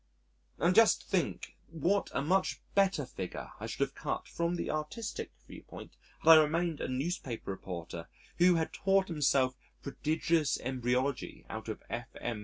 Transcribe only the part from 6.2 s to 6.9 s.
had I remained a